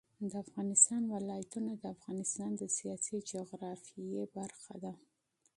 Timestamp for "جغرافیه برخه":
3.31-4.75